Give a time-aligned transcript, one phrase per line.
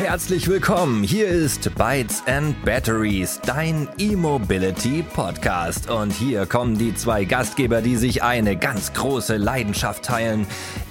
[0.00, 1.02] Herzlich willkommen.
[1.02, 5.90] Hier ist Bytes and Batteries, dein E-Mobility Podcast.
[5.90, 10.46] Und hier kommen die zwei Gastgeber, die sich eine ganz große Leidenschaft teilen: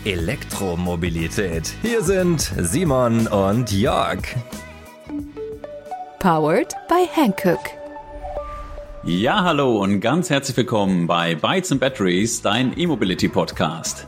[0.05, 1.73] Elektromobilität.
[1.81, 4.19] Hier sind Simon und Jörg.
[6.19, 7.61] Powered by Hankook.
[9.03, 14.05] Ja, hallo und ganz herzlich willkommen bei Bytes and Batteries, dein E-Mobility Podcast.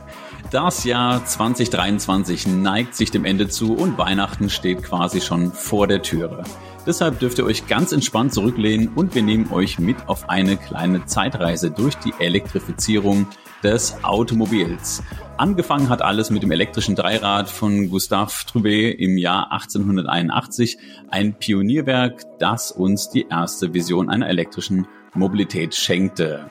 [0.52, 6.02] Das Jahr 2023 neigt sich dem Ende zu und Weihnachten steht quasi schon vor der
[6.02, 6.44] Türe.
[6.86, 11.06] Deshalb dürft ihr euch ganz entspannt zurücklehnen und wir nehmen euch mit auf eine kleine
[11.06, 13.28] Zeitreise durch die Elektrifizierung
[13.62, 15.02] des Automobils.
[15.38, 20.76] Angefangen hat alles mit dem elektrischen Dreirad von Gustave Trouvé im Jahr 1881,
[21.08, 26.50] ein Pionierwerk, das uns die erste Vision einer elektrischen Mobilität schenkte.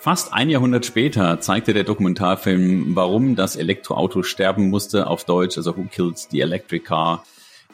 [0.00, 5.76] Fast ein Jahrhundert später zeigte der Dokumentarfilm, warum das Elektroauto sterben musste, auf Deutsch, also
[5.76, 7.22] Who Killed the Electric Car,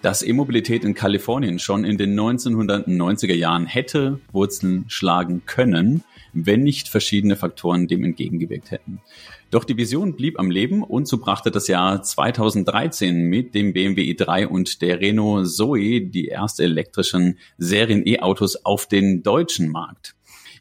[0.02, 6.02] dass E-Mobilität in Kalifornien schon in den 1990er Jahren hätte Wurzeln schlagen können,
[6.32, 9.00] wenn nicht verschiedene Faktoren dem entgegengewirkt hätten.
[9.52, 14.02] Doch die Vision blieb am Leben und so brachte das Jahr 2013 mit dem BMW
[14.02, 20.15] i3 und der Renault Zoe die erste elektrischen Serien-E-Autos auf den deutschen Markt.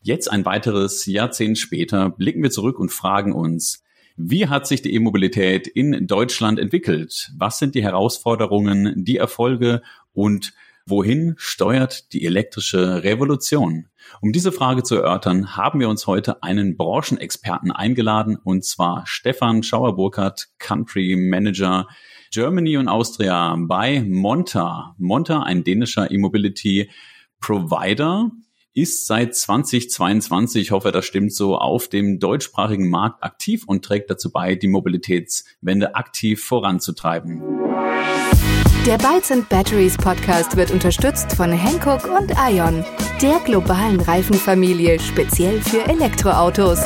[0.05, 3.83] Jetzt ein weiteres Jahrzehnt später blicken wir zurück und fragen uns,
[4.15, 7.31] wie hat sich die E-Mobilität in Deutschland entwickelt?
[7.39, 9.81] Was sind die Herausforderungen, die Erfolge
[10.13, 10.53] und
[10.85, 13.87] wohin steuert die elektrische Revolution?
[14.21, 19.63] Um diese Frage zu erörtern, haben wir uns heute einen Branchenexperten eingeladen, und zwar Stefan
[19.63, 21.87] Schauer-Burkhardt, Country Manager
[22.29, 24.93] Germany und Austria bei Monta.
[24.99, 26.91] Monta, ein dänischer E-Mobility
[27.41, 28.29] Provider,
[28.75, 34.11] ist seit 2022, ich hoffe, das stimmt so, auf dem deutschsprachigen Markt aktiv und trägt
[34.11, 37.41] dazu bei, die Mobilitätswende aktiv voranzutreiben.
[38.85, 42.83] Der Bytes and Batteries Podcast wird unterstützt von Hankook und Ion,
[43.21, 46.79] der globalen Reifenfamilie speziell für Elektroautos.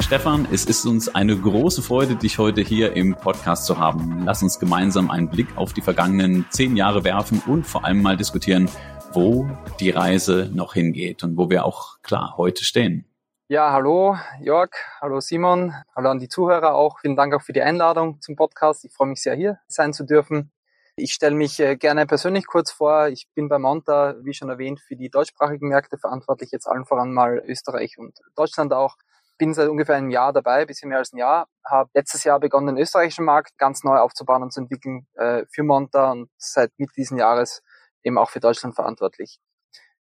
[0.00, 4.22] Stefan, es ist uns eine große Freude, dich heute hier im Podcast zu haben.
[4.24, 8.16] Lass uns gemeinsam einen Blick auf die vergangenen zehn Jahre werfen und vor allem mal
[8.16, 8.70] diskutieren,
[9.16, 9.48] wo
[9.80, 13.06] die Reise noch hingeht und wo wir auch klar heute stehen.
[13.48, 16.98] Ja, hallo Jörg, hallo Simon, hallo an die Zuhörer auch.
[17.00, 18.84] Vielen Dank auch für die Einladung zum Podcast.
[18.84, 20.52] Ich freue mich sehr, hier sein zu dürfen.
[20.96, 23.08] Ich stelle mich äh, gerne persönlich kurz vor.
[23.08, 27.14] Ich bin bei Monta, wie schon erwähnt, für die deutschsprachigen Märkte verantwortlich, jetzt allen voran
[27.14, 28.96] mal Österreich und Deutschland auch.
[29.38, 31.48] Bin seit ungefähr einem Jahr dabei, bisschen mehr als ein Jahr.
[31.64, 35.62] Habe letztes Jahr begonnen, den österreichischen Markt ganz neu aufzubauen und zu entwickeln äh, für
[35.62, 37.62] Monta und seit Mitte diesen Jahres
[38.06, 39.38] eben auch für Deutschland verantwortlich.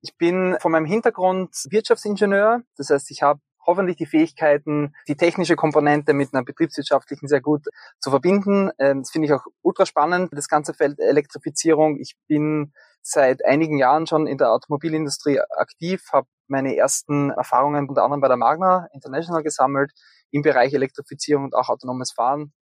[0.02, 5.56] Ich bin von meinem Hintergrund Wirtschaftsingenieur, das heißt, ich habe hoffentlich die Fähigkeiten, die technische
[5.56, 7.66] Komponente mit einer betriebswirtschaftlichen sehr gut
[7.98, 8.70] zu verbinden.
[8.78, 11.98] Ähm, das finde ich auch ultra spannend, das ganze Feld Elektrifizierung.
[11.98, 18.04] Ich bin seit einigen Jahren schon in der Automobilindustrie aktiv, habe meine ersten Erfahrungen unter
[18.04, 19.90] anderem bei der Magna International gesammelt
[20.30, 22.52] im Bereich Elektrifizierung und auch autonomes Fahren.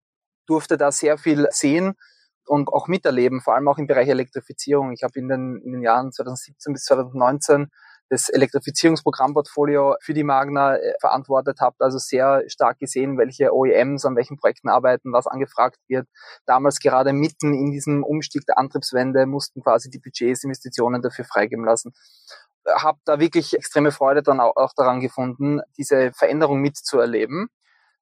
[0.47, 1.97] Durfte da sehr viel sehen
[2.49, 4.93] und auch miterleben, vor allem auch im Bereich Elektrifizierung.
[4.93, 7.71] Ich habe in den, in den Jahren 2017 bis 2019
[8.11, 14.17] das Elektrifizierungsprogrammportfolio für die Magna äh, verantwortet habe, also sehr stark gesehen, welche OEMs an
[14.17, 16.07] welchen Projekten arbeiten, was angefragt wird.
[16.47, 21.65] Damals gerade mitten in diesem Umstieg der Antriebswende mussten quasi die Budgets, Investitionen dafür freigeben
[21.65, 21.93] lassen.
[22.67, 27.49] Habe da wirklich extreme Freude dann auch daran gefunden, diese Veränderung mitzuerleben.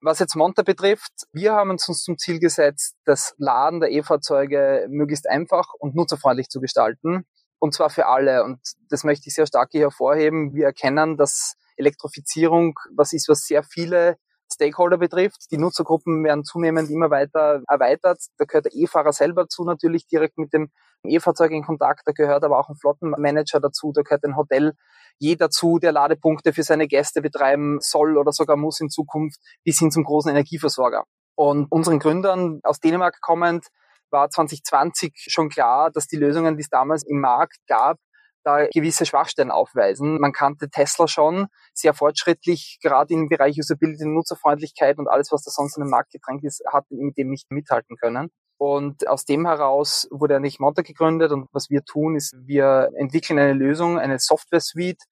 [0.05, 5.31] Was jetzt Monta betrifft, wir haben uns zum Ziel gesetzt, das Laden der E-Fahrzeuge möglichst
[5.31, 7.25] einfach und nutzerfreundlich zu gestalten.
[7.61, 8.43] Und zwar für alle.
[8.43, 8.59] Und
[8.91, 10.55] das möchte ich sehr stark hier hervorheben.
[10.55, 14.17] Wir erkennen, dass Elektrifizierung was ist, was sehr viele
[14.53, 15.51] Stakeholder betrifft.
[15.51, 18.19] Die Nutzergruppen werden zunehmend immer weiter erweitert.
[18.39, 20.71] Da gehört der E-Fahrer selber zu, natürlich direkt mit dem
[21.05, 22.03] E-Fahrzeug in Kontakt.
[22.07, 23.93] Da gehört aber auch ein Flottenmanager dazu.
[23.95, 24.75] Da gehört ein Hotel
[25.19, 29.79] je dazu, der Ladepunkte für seine Gäste betreiben soll oder sogar muss in Zukunft, bis
[29.79, 31.05] hin zum großen Energieversorger.
[31.35, 33.67] Und unseren Gründern aus Dänemark kommend
[34.11, 37.99] war 2020 schon klar, dass die Lösungen, die es damals im Markt gab,
[38.45, 40.21] da gewisse Schwachstellen aufweisen.
[40.21, 45.51] Man kannte Tesla schon sehr fortschrittlich, gerade im Bereich Usability, Nutzerfreundlichkeit und alles, was da
[45.51, 48.31] sonst in den Markt gedrängt ist, hat mit dem nicht mithalten können.
[48.59, 53.39] Und aus dem heraus wurde eigentlich Monta gegründet und was wir tun, ist, wir entwickeln
[53.39, 55.03] eine Lösung, eine Software-Suite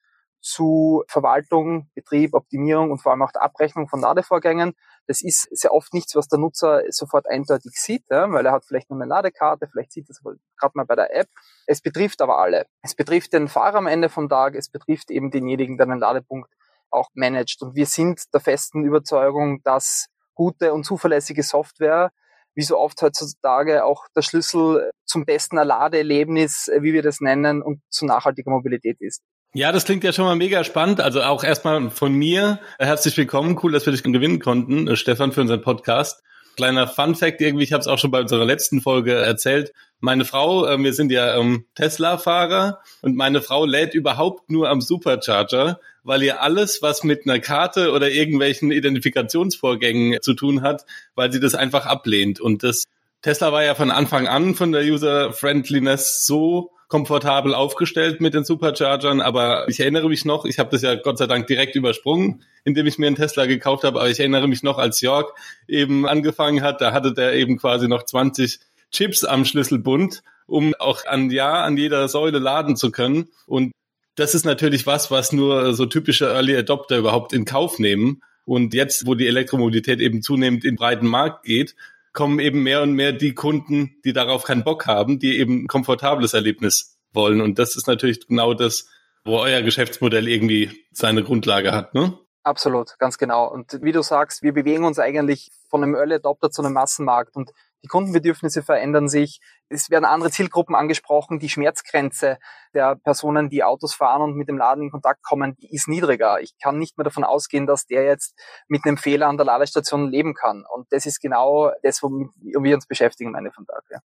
[0.40, 4.74] zu Verwaltung, Betrieb, Optimierung und vor allem auch der Abrechnung von Ladevorgängen.
[5.06, 8.64] Das ist sehr oft nichts, was der Nutzer sofort eindeutig sieht, ja, weil er hat
[8.64, 11.28] vielleicht nur eine Ladekarte, vielleicht sieht er es gerade mal bei der App.
[11.66, 12.66] Es betrifft aber alle.
[12.82, 16.50] Es betrifft den Fahrer am Ende vom Tag, es betrifft eben denjenigen, der einen Ladepunkt
[16.90, 17.62] auch managt.
[17.62, 22.10] Und wir sind der festen Überzeugung, dass gute und zuverlässige Software
[22.54, 27.80] wie so oft heutzutage auch der Schlüssel zum besten Ladeerlebnis, wie wir das nennen, und
[27.90, 29.22] zu nachhaltiger Mobilität ist.
[29.52, 31.00] Ja, das klingt ja schon mal mega spannend.
[31.00, 33.58] Also auch erstmal von mir herzlich willkommen.
[33.60, 36.22] Cool, dass wir dich gewinnen konnten, äh, Stefan, für unseren Podcast.
[36.54, 39.72] Kleiner Fun Fact irgendwie, ich habe es auch schon bei unserer letzten Folge erzählt.
[39.98, 44.80] Meine Frau, äh, wir sind ja ähm, Tesla-Fahrer und meine Frau lädt überhaupt nur am
[44.80, 50.86] Supercharger, weil ihr alles, was mit einer Karte oder irgendwelchen Identifikationsvorgängen zu tun hat,
[51.16, 52.38] weil sie das einfach ablehnt.
[52.40, 52.84] Und das
[53.22, 59.20] Tesla war ja von Anfang an von der User-Friendliness so komfortabel aufgestellt mit den Superchargern,
[59.20, 62.86] aber ich erinnere mich noch, ich habe das ja Gott sei Dank direkt übersprungen, indem
[62.86, 65.32] ich mir einen Tesla gekauft habe, aber ich erinnere mich noch, als Jörg
[65.68, 68.58] eben angefangen hat, da hatte der eben quasi noch 20
[68.90, 73.72] Chips am Schlüsselbund, um auch an ja an jeder Säule laden zu können und
[74.16, 78.20] das ist natürlich was, was nur so typische Early Adopter überhaupt in Kauf nehmen.
[78.44, 81.76] Und jetzt, wo die Elektromobilität eben zunehmend in breiten Markt geht,
[82.12, 85.66] kommen eben mehr und mehr die Kunden, die darauf keinen Bock haben, die eben ein
[85.68, 87.40] komfortables Erlebnis wollen.
[87.40, 88.88] Und das ist natürlich genau das,
[89.24, 92.18] wo euer Geschäftsmodell irgendwie seine Grundlage hat, ne?
[92.42, 93.52] Absolut, ganz genau.
[93.52, 97.36] Und wie du sagst, wir bewegen uns eigentlich von einem Early Adopter zu einem Massenmarkt
[97.36, 97.52] und
[97.82, 99.40] die Kundenbedürfnisse verändern sich.
[99.68, 101.38] Es werden andere Zielgruppen angesprochen.
[101.38, 102.38] Die Schmerzgrenze
[102.74, 106.40] der Personen, die Autos fahren und mit dem Laden in Kontakt kommen, die ist niedriger.
[106.40, 108.38] Ich kann nicht mehr davon ausgehen, dass der jetzt
[108.68, 110.64] mit einem Fehler an der Ladestation leben kann.
[110.74, 113.84] Und das ist genau das, womit wir uns beschäftigen am Ende Tag.
[113.90, 114.00] Ja.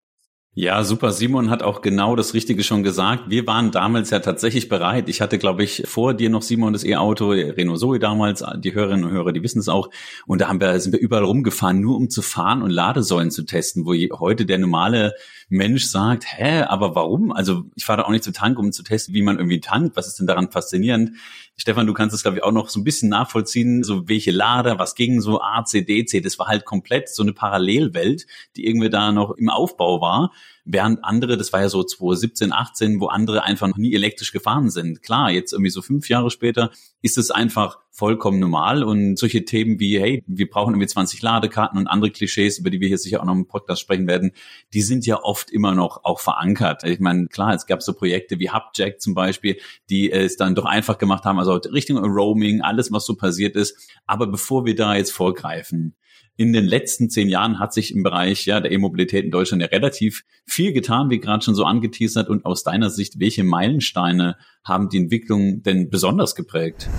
[0.57, 1.11] Ja, super.
[1.11, 3.23] Simon hat auch genau das Richtige schon gesagt.
[3.27, 5.09] Wir waren damals ja tatsächlich bereit.
[5.09, 8.41] Ich hatte, glaube ich, vor dir noch Simon das E-Auto, Renault Zoe damals.
[8.59, 9.89] Die Hörerinnen und Hörer, die wissen es auch.
[10.25, 13.43] Und da haben wir, sind wir überall rumgefahren, nur um zu fahren und Ladesäulen zu
[13.43, 15.13] testen, wo heute der normale
[15.49, 17.33] Mensch sagt, hä, aber warum?
[17.33, 19.97] Also ich fahre da auch nicht zu Tank, um zu testen, wie man irgendwie tankt.
[19.97, 21.17] Was ist denn daran faszinierend?
[21.57, 24.79] Stefan, du kannst es, glaube ich, auch noch so ein bisschen nachvollziehen, so welche Lader,
[24.79, 26.19] was ging so A, C, D, C.
[26.21, 28.25] Das war halt komplett so eine Parallelwelt,
[28.55, 30.31] die irgendwie da noch im Aufbau war.
[30.67, 34.71] Während andere, das war ja so 2017, 18, wo andere einfach noch nie elektrisch gefahren
[34.71, 35.03] sind.
[35.03, 36.71] Klar, jetzt irgendwie so fünf Jahre später
[37.03, 41.77] ist es einfach vollkommen normal und solche Themen wie, hey, wir brauchen irgendwie 20 Ladekarten
[41.77, 44.31] und andere Klischees, über die wir hier sicher auch noch im Podcast sprechen werden,
[44.73, 46.83] die sind ja oft immer noch auch verankert.
[46.83, 49.57] Ich meine, klar, es gab so Projekte wie Hubjack zum Beispiel,
[49.89, 53.77] die es dann doch einfach gemacht haben, also Richtung Roaming, alles, was so passiert ist.
[54.07, 55.95] Aber bevor wir da jetzt vorgreifen,
[56.37, 59.69] in den letzten zehn Jahren hat sich im Bereich ja, der E-Mobilität in Deutschland ja
[59.69, 62.29] relativ viel getan, wie gerade schon so angeteasert.
[62.29, 66.89] Und aus deiner Sicht, welche Meilensteine haben die Entwicklung denn besonders geprägt?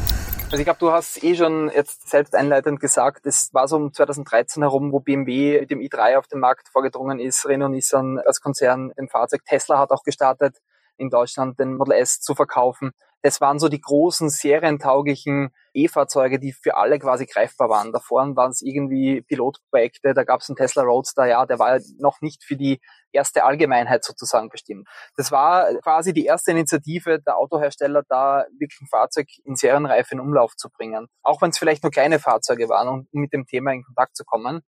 [0.47, 3.93] Also ich glaube, du hast eh schon jetzt selbst einleitend gesagt, es war so um
[3.93, 8.41] 2013 herum, wo BMW mit dem i3 auf den Markt vorgedrungen ist, Renault Nissan als
[8.41, 10.59] Konzern im Fahrzeug, Tesla hat auch gestartet,
[10.99, 12.93] in Deutschland den Model S zu verkaufen.
[13.23, 17.93] Das waren so die großen serientauglichen E-Fahrzeuge, die für alle quasi greifbar waren.
[17.93, 22.21] Davor waren es irgendwie Pilotprojekte, da gab es einen Tesla Roadster, ja, der war noch
[22.21, 24.87] nicht für die erste Allgemeinheit sozusagen bestimmt.
[25.17, 30.21] Das war quasi die erste Initiative der Autohersteller, da wirklich ein Fahrzeug in Serienreife in
[30.21, 31.09] Umlauf zu bringen.
[31.23, 34.25] Auch wenn es vielleicht nur kleine Fahrzeuge waren, um mit dem Thema in Kontakt zu
[34.25, 34.63] kommen.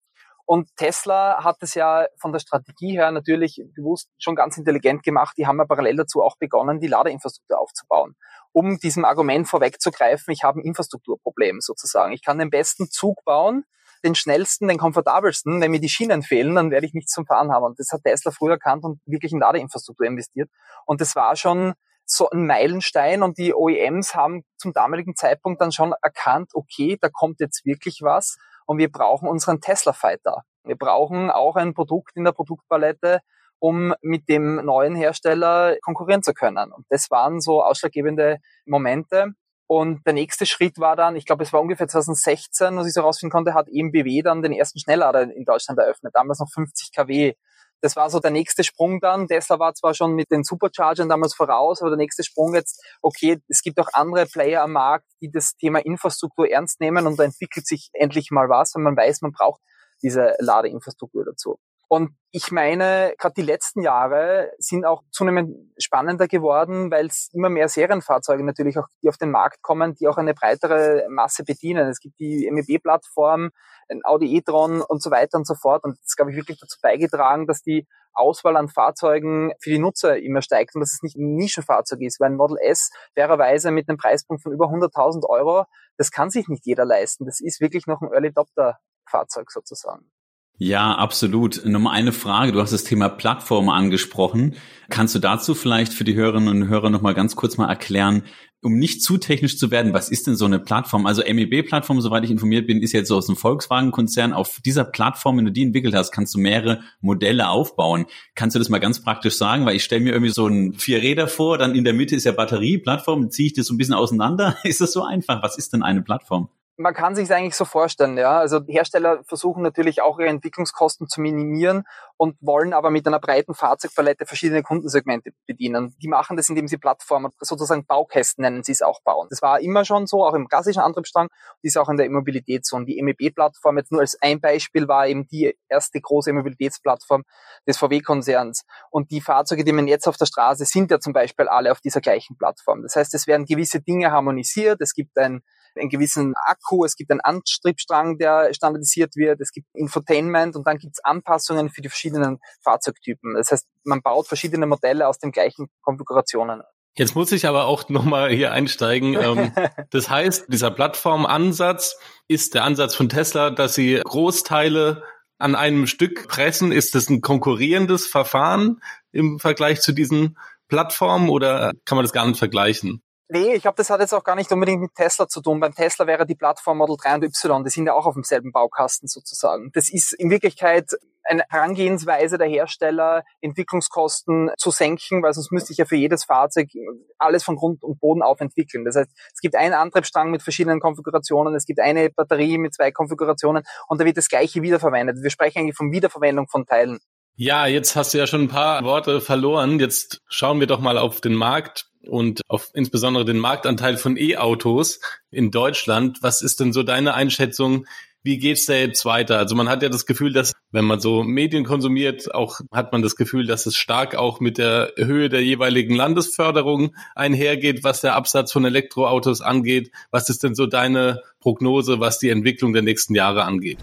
[0.48, 5.36] Und Tesla hat es ja von der Strategie her natürlich bewusst schon ganz intelligent gemacht.
[5.38, 8.16] Die haben ja parallel dazu auch begonnen, die Ladeinfrastruktur aufzubauen.
[8.54, 12.14] Um diesem Argument vorwegzugreifen, ich habe ein Infrastrukturproblem sozusagen.
[12.14, 13.66] Ich kann den besten Zug bauen,
[14.06, 15.60] den schnellsten, den komfortabelsten.
[15.60, 17.66] Wenn mir die Schienen fehlen, dann werde ich nichts zum Fahren haben.
[17.66, 20.50] Und das hat Tesla früher erkannt und wirklich in Ladeinfrastruktur investiert.
[20.86, 21.74] Und das war schon
[22.06, 27.10] so ein Meilenstein und die OEMs haben zum damaligen Zeitpunkt dann schon erkannt, okay, da
[27.10, 30.44] kommt jetzt wirklich was und wir brauchen unseren Tesla Fighter.
[30.64, 33.22] Wir brauchen auch ein Produkt in der Produktpalette,
[33.60, 36.72] um mit dem neuen Hersteller konkurrieren zu können.
[36.72, 39.32] Und das waren so ausschlaggebende Momente.
[39.68, 43.02] Und der nächste Schritt war dann, ich glaube, es war ungefähr 2016, was ich so
[43.02, 46.14] herausfinden konnte, hat EMBW dann den ersten Schnelllader in Deutschland eröffnet.
[46.16, 47.34] Damals noch 50 kW.
[47.82, 49.28] Das war so der nächste Sprung dann.
[49.28, 53.40] Tesla war zwar schon mit den Superchargern damals voraus, aber der nächste Sprung jetzt, okay,
[53.48, 57.24] es gibt auch andere Player am Markt, die das Thema Infrastruktur ernst nehmen und da
[57.24, 59.62] entwickelt sich endlich mal was, wenn man weiß, man braucht
[60.02, 61.60] diese Ladeinfrastruktur dazu.
[61.90, 67.50] Und ich meine, gerade die letzten Jahre sind auch zunehmend spannender geworden, weil es immer
[67.50, 71.88] mehr Serienfahrzeuge natürlich auch, die auf den Markt kommen, die auch eine breitere Masse bedienen.
[71.88, 73.52] Es gibt die MEB-Plattform,
[73.90, 75.86] ein Audi e-tron und so weiter und so fort.
[75.86, 80.18] Und das, glaube ich, wirklich dazu beigetragen, dass die Auswahl an Fahrzeugen für die Nutzer
[80.18, 83.88] immer steigt und dass es nicht ein Nischenfahrzeug ist, weil ein Model S fairerweise mit
[83.88, 85.66] einem Preispunkt von über 100.000 Euro,
[85.98, 87.26] das kann sich nicht jeder leisten.
[87.26, 88.78] Das ist wirklich noch ein Early Adopter
[89.10, 90.12] Fahrzeug sozusagen.
[90.60, 91.64] Ja, absolut.
[91.66, 92.52] Nochmal eine Frage.
[92.52, 94.56] Du hast das Thema Plattform angesprochen.
[94.90, 98.24] Kannst du dazu vielleicht für die Hörerinnen und Hörer nochmal ganz kurz mal erklären,
[98.64, 101.06] um nicht zu technisch zu werden, was ist denn so eine Plattform?
[101.06, 104.34] Also MEB-Plattform, soweit ich informiert bin, ist jetzt so aus dem Volkswagen-Konzern.
[104.34, 108.08] Auf dieser Plattform, wenn du die entwickelt hast, kannst du mehrere Modelle aufbauen.
[108.34, 109.66] Kannst du das mal ganz praktisch sagen?
[109.68, 112.24] Weil ich stelle mir irgendwie so ein vier Räder vor, dann in der Mitte ist
[112.24, 114.58] ja Batterie-Plattform, ziehe ich das so ein bisschen auseinander.
[114.64, 115.44] Ist das so einfach?
[115.44, 116.50] Was ist denn eine Plattform?
[116.78, 118.38] Man kann sich eigentlich so vorstellen, ja.
[118.38, 121.84] Also Hersteller versuchen natürlich auch ihre Entwicklungskosten zu minimieren
[122.18, 125.96] und wollen aber mit einer breiten Fahrzeugpalette verschiedene Kundensegmente bedienen.
[126.02, 129.28] Die machen das, indem sie Plattformen, sozusagen Baukästen nennen sie es auch bauen.
[129.32, 131.30] Das war immer schon so, auch im klassischen Antriebsstrang,
[131.64, 132.76] ist auch in der Immobilität so.
[132.76, 137.24] Und die MEB-Plattform jetzt nur als ein Beispiel war eben die erste große Mobilitätsplattform
[137.68, 138.66] des VW-Konzerns.
[138.92, 141.82] Und die Fahrzeuge, die man jetzt auf der Straße sind ja zum Beispiel alle auf
[141.82, 142.84] dieser gleichen Plattform.
[142.84, 144.80] Das heißt, es werden gewisse Dinge harmonisiert.
[144.82, 145.42] Es gibt ein
[145.80, 150.78] einen gewissen Akku, es gibt einen Antriebsstrang, der standardisiert wird, es gibt Infotainment und dann
[150.78, 153.36] gibt es Anpassungen für die verschiedenen Fahrzeugtypen.
[153.36, 156.62] Das heißt, man baut verschiedene Modelle aus den gleichen Konfigurationen.
[156.98, 159.14] Jetzt muss ich aber auch nochmal hier einsteigen.
[159.14, 159.52] Ähm,
[159.92, 165.04] das heißt, dieser Plattformansatz ist der Ansatz von Tesla, dass sie Großteile
[165.38, 166.72] an einem Stück pressen.
[166.72, 168.82] Ist das ein konkurrierendes Verfahren
[169.12, 173.04] im Vergleich zu diesen Plattformen oder kann man das gar nicht vergleichen?
[173.30, 175.60] Nee, ich glaube, das hat jetzt auch gar nicht unbedingt mit Tesla zu tun.
[175.60, 178.54] Beim Tesla wäre die Plattform Model 3 und Y, die sind ja auch auf demselben
[178.54, 179.70] Baukasten sozusagen.
[179.74, 180.92] Das ist in Wirklichkeit
[181.28, 186.70] eine Herangehensweise der Hersteller, Entwicklungskosten zu senken, weil sonst müsste ich ja für jedes Fahrzeug
[187.18, 188.86] alles von Grund und Boden auf entwickeln.
[188.86, 192.92] Das heißt, es gibt einen Antriebsstrang mit verschiedenen Konfigurationen, es gibt eine Batterie mit zwei
[192.92, 195.18] Konfigurationen und da wird das gleiche wiederverwendet.
[195.22, 197.00] Wir sprechen eigentlich von Wiederverwendung von Teilen.
[197.36, 199.80] Ja, jetzt hast du ja schon ein paar Worte verloren.
[199.80, 205.00] Jetzt schauen wir doch mal auf den Markt und auf insbesondere den Marktanteil von E-Autos
[205.32, 206.20] in Deutschland.
[206.22, 207.86] Was ist denn so deine Einschätzung?
[208.24, 209.38] Wie geht's da jetzt weiter?
[209.38, 213.02] Also man hat ja das Gefühl, dass wenn man so Medien konsumiert, auch hat man
[213.02, 218.16] das Gefühl, dass es stark auch mit der Höhe der jeweiligen Landesförderung einhergeht, was der
[218.16, 219.92] Absatz von Elektroautos angeht.
[220.12, 223.80] Was ist denn so deine Prognose, was die Entwicklung der nächsten Jahre angeht?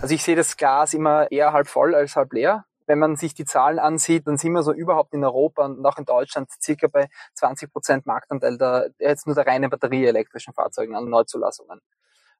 [0.00, 2.66] Also ich sehe das Glas immer eher halb voll als halb leer.
[2.86, 5.98] Wenn man sich die Zahlen ansieht, dann sind wir so überhaupt in Europa und auch
[5.98, 11.08] in Deutschland circa bei 20 Prozent Marktanteil der, jetzt nur der reinen batterieelektrischen Fahrzeugen an
[11.08, 11.80] Neuzulassungen.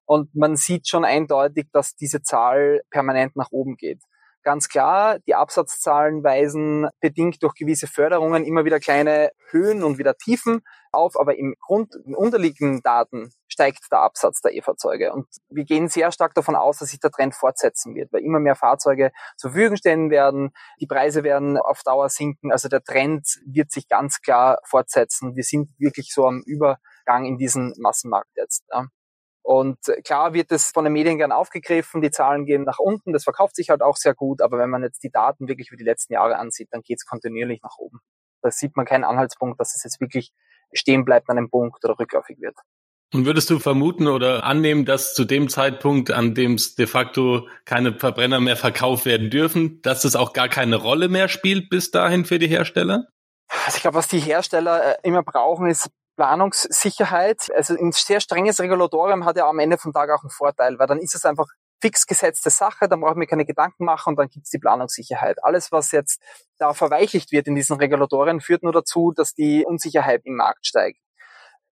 [0.05, 4.01] Und man sieht schon eindeutig, dass diese Zahl permanent nach oben geht.
[4.45, 10.17] Ganz klar, die Absatzzahlen weisen bedingt durch gewisse Förderungen immer wieder kleine Höhen und wieder
[10.17, 10.61] Tiefen
[10.93, 15.13] auf, aber im Grund, in unterliegenden Daten steigt der Absatz der E-Fahrzeuge.
[15.13, 18.39] Und wir gehen sehr stark davon aus, dass sich der Trend fortsetzen wird, weil immer
[18.39, 22.53] mehr Fahrzeuge zur Verfügung stehen werden, die Preise werden auf Dauer sinken.
[22.53, 25.37] Also der Trend wird sich ganz klar fortsetzen.
[25.37, 28.65] Wir sind wirklich so am Übergang in diesen Massenmarkt jetzt.
[28.71, 28.87] Ja.
[29.43, 33.23] Und klar wird es von den Medien gern aufgegriffen, die Zahlen gehen nach unten, das
[33.25, 35.85] verkauft sich halt auch sehr gut, aber wenn man jetzt die Daten wirklich für die
[35.85, 38.01] letzten Jahre ansieht, dann geht es kontinuierlich nach oben.
[38.43, 40.33] Da sieht man keinen Anhaltspunkt, dass es jetzt wirklich
[40.73, 42.57] stehen bleibt an einem Punkt oder rückläufig wird.
[43.13, 47.47] Und würdest du vermuten oder annehmen, dass zu dem Zeitpunkt, an dem es de facto
[47.65, 51.93] keine Verbrenner mehr verkauft werden dürfen, dass es auch gar keine Rolle mehr spielt bis
[51.93, 53.07] dahin für die Hersteller?
[53.65, 57.49] Also ich glaube, was die Hersteller äh, immer brauchen, ist Planungssicherheit.
[57.55, 60.87] Also ein sehr strenges Regulatorium hat ja am Ende vom Tag auch einen Vorteil, weil
[60.87, 61.47] dann ist es einfach
[61.81, 65.45] fix gesetzte Sache, dann brauchen wir keine Gedanken machen und dann gibt es die Planungssicherheit.
[65.45, 66.21] Alles, was jetzt
[66.59, 70.99] da verweichlicht wird in diesen Regulatorien, führt nur dazu, dass die Unsicherheit im Markt steigt.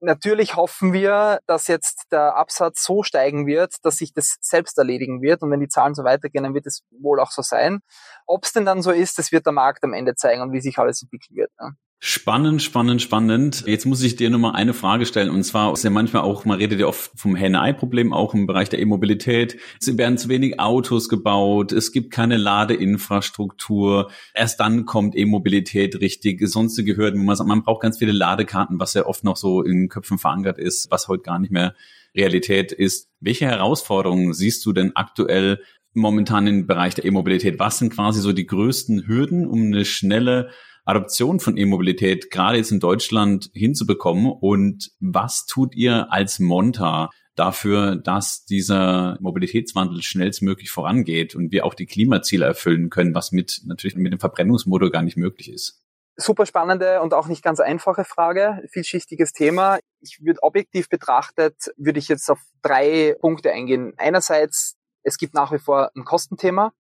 [0.00, 5.22] Natürlich hoffen wir, dass jetzt der Absatz so steigen wird, dass sich das selbst erledigen
[5.22, 5.42] wird.
[5.42, 7.80] Und wenn die Zahlen so weitergehen, dann wird es wohl auch so sein.
[8.26, 10.60] Ob es denn dann so ist, das wird der Markt am Ende zeigen und wie
[10.60, 11.50] sich alles entwickeln wird.
[11.60, 11.76] Ne?
[12.06, 13.64] Spannend, spannend, spannend.
[13.66, 15.30] Jetzt muss ich dir nur mal eine Frage stellen.
[15.30, 18.68] Und zwar ist ja manchmal auch, man redet ja oft vom Henne-Ei-Problem, auch im Bereich
[18.68, 19.56] der E-Mobilität.
[19.80, 24.10] Es werden zu wenig Autos gebaut, es gibt keine Ladeinfrastruktur.
[24.34, 26.46] Erst dann kommt E-Mobilität richtig.
[26.46, 29.88] Sonstige Hürden, man sagt, man braucht ganz viele Ladekarten, was ja oft noch so in
[29.88, 31.74] Köpfen verankert ist, was heute gar nicht mehr
[32.14, 33.08] Realität ist.
[33.20, 35.62] Welche Herausforderungen siehst du denn aktuell
[35.94, 37.58] momentan im Bereich der E-Mobilität?
[37.58, 40.50] Was sind quasi so die größten Hürden, um eine schnelle
[40.84, 44.30] Adoption von E-Mobilität gerade jetzt in Deutschland hinzubekommen?
[44.30, 51.74] Und was tut ihr als Monta dafür, dass dieser Mobilitätswandel schnellstmöglich vorangeht und wir auch
[51.74, 55.80] die Klimaziele erfüllen können, was mit natürlich mit dem Verbrennungsmotor gar nicht möglich ist?
[56.16, 59.80] Super spannende und auch nicht ganz einfache Frage, vielschichtiges Thema.
[60.00, 63.94] Ich würde objektiv betrachtet, würde ich jetzt auf drei Punkte eingehen.
[63.96, 66.72] Einerseits, es gibt nach wie vor ein Kostenthema.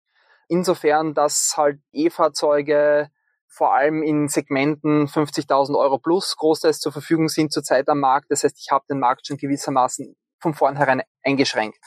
[0.49, 3.09] Insofern, dass halt E-Fahrzeuge
[3.53, 8.31] vor allem in Segmenten 50.000 Euro plus großteils zur Verfügung sind zurzeit am Markt.
[8.31, 11.79] Das heißt, ich habe den Markt schon gewissermaßen von vornherein eingeschränkt.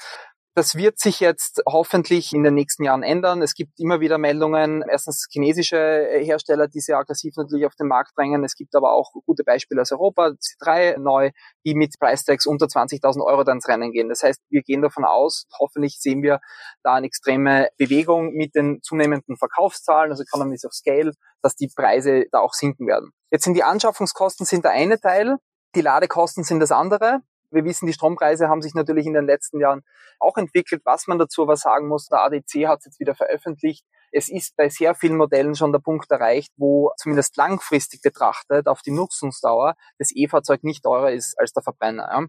[0.58, 3.42] Das wird sich jetzt hoffentlich in den nächsten Jahren ändern.
[3.42, 8.18] Es gibt immer wieder Meldungen, erstens chinesische Hersteller, die sehr aggressiv natürlich auf den Markt
[8.18, 8.42] drängen.
[8.46, 11.32] Es gibt aber auch gute Beispiele aus Europa, C3 neu,
[11.66, 14.08] die mit Price-Tags unter 20.000 Euro dann ins Rennen gehen.
[14.08, 16.40] Das heißt, wir gehen davon aus, hoffentlich sehen wir
[16.84, 22.28] da eine extreme Bewegung mit den zunehmenden Verkaufszahlen, also Economies of Scale, dass die Preise
[22.32, 23.12] da auch sinken werden.
[23.30, 25.36] Jetzt sind die Anschaffungskosten sind der eine Teil,
[25.76, 27.20] die Ladekosten sind das andere.
[27.56, 29.84] Wir wissen, die Strompreise haben sich natürlich in den letzten Jahren
[30.20, 30.82] auch entwickelt.
[30.84, 33.86] Was man dazu aber sagen muss, der ADC hat es jetzt wieder veröffentlicht.
[34.12, 38.82] Es ist bei sehr vielen Modellen schon der Punkt erreicht, wo zumindest langfristig betrachtet auf
[38.82, 42.28] die Nutzungsdauer das E-Fahrzeug nicht teurer ist als der Verbrenner.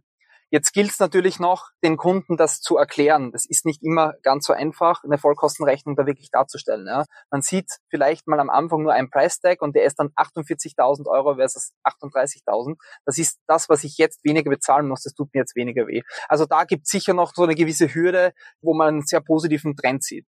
[0.56, 3.30] Jetzt gilt es natürlich noch, den Kunden das zu erklären.
[3.30, 6.86] Das ist nicht immer ganz so einfach, eine Vollkostenrechnung da wirklich darzustellen.
[6.86, 7.04] Ja.
[7.30, 11.08] Man sieht vielleicht mal am Anfang nur einen Price Tag und der ist dann 48.000
[11.08, 12.76] Euro versus 38.000.
[13.04, 15.02] Das ist das, was ich jetzt weniger bezahlen muss.
[15.02, 16.00] Das tut mir jetzt weniger weh.
[16.26, 18.32] Also da gibt es sicher noch so eine gewisse Hürde,
[18.62, 20.26] wo man einen sehr positiven Trend sieht.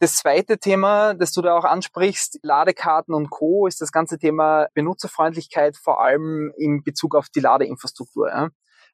[0.00, 4.66] Das zweite Thema, das du da auch ansprichst, Ladekarten und Co., ist das ganze Thema
[4.74, 8.28] Benutzerfreundlichkeit, vor allem in Bezug auf die Ladeinfrastruktur.
[8.28, 8.50] Ja.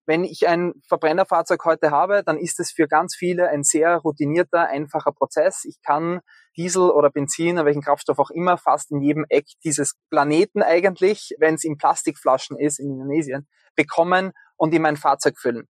[0.08, 4.66] Wenn ich ein Verbrennerfahrzeug heute habe, dann ist es für ganz viele ein sehr routinierter,
[4.66, 5.66] einfacher Prozess.
[5.66, 6.20] Ich kann
[6.56, 11.34] Diesel oder Benzin oder welchen Kraftstoff auch immer fast in jedem Eck dieses Planeten eigentlich,
[11.40, 13.46] wenn es in Plastikflaschen ist in Indonesien,
[13.76, 15.68] bekommen und in mein Fahrzeug füllen.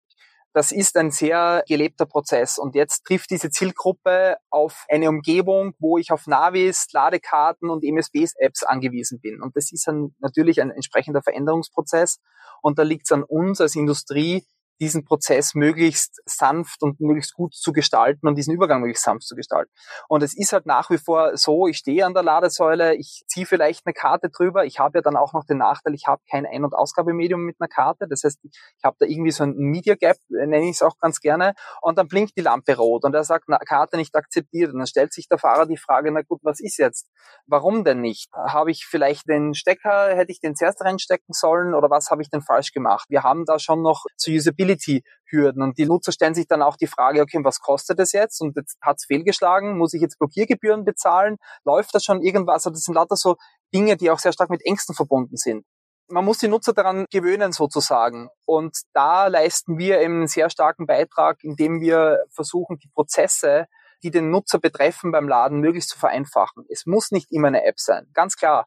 [0.58, 5.98] Das ist ein sehr gelebter Prozess und jetzt trifft diese Zielgruppe auf eine Umgebung, wo
[5.98, 9.40] ich auf Navis, Ladekarten und MSB-Apps angewiesen bin.
[9.40, 12.18] Und das ist ein, natürlich ein entsprechender Veränderungsprozess.
[12.60, 14.44] Und da liegt es an uns als Industrie,
[14.80, 19.34] diesen Prozess möglichst sanft und möglichst gut zu gestalten und diesen Übergang möglichst sanft zu
[19.34, 19.70] gestalten.
[20.08, 23.46] Und es ist halt nach wie vor so, ich stehe an der Ladesäule, ich ziehe
[23.46, 26.46] vielleicht eine Karte drüber, ich habe ja dann auch noch den Nachteil, ich habe kein
[26.46, 29.94] Ein- und Ausgabemedium mit einer Karte, das heißt, ich habe da irgendwie so ein Media
[29.94, 33.14] Gap, äh, nenne ich es auch ganz gerne, und dann blinkt die Lampe rot und
[33.14, 36.22] er sagt, na, Karte nicht akzeptiert und dann stellt sich der Fahrer die Frage, na
[36.22, 37.08] gut, was ist jetzt?
[37.46, 38.28] Warum denn nicht?
[38.32, 42.30] Habe ich vielleicht den Stecker, hätte ich den zuerst reinstecken sollen oder was habe ich
[42.30, 43.06] denn falsch gemacht?
[43.08, 45.62] Wir haben da schon noch zu Usability Usability-Hürden.
[45.62, 48.40] Und die Nutzer stellen sich dann auch die Frage, okay, was kostet das jetzt?
[48.40, 51.36] Und jetzt hat's fehlgeschlagen, muss ich jetzt Blockiergebühren bezahlen?
[51.64, 52.66] Läuft das schon irgendwas?
[52.66, 53.36] Also das sind lauter so
[53.74, 55.64] Dinge, die auch sehr stark mit Ängsten verbunden sind.
[56.10, 58.30] Man muss die Nutzer daran gewöhnen sozusagen.
[58.46, 63.66] Und da leisten wir eben einen sehr starken Beitrag, indem wir versuchen, die Prozesse,
[64.02, 66.64] die den Nutzer betreffen beim Laden, möglichst zu vereinfachen.
[66.70, 68.66] Es muss nicht immer eine App sein, ganz klar.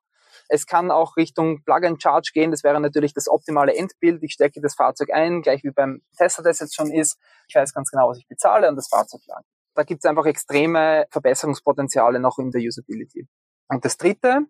[0.54, 2.52] Es kann auch Richtung Plug and Charge gehen.
[2.52, 4.22] Das wäre natürlich das optimale Endbild.
[4.22, 7.18] Ich stecke das Fahrzeug ein, gleich wie beim Tesla das jetzt schon ist.
[7.48, 9.44] Ich weiß ganz genau, was ich bezahle und das Fahrzeug lang.
[9.76, 13.30] Da gibt es einfach extreme Verbesserungspotenziale noch in der Usability.
[13.70, 14.42] Und das Dritte,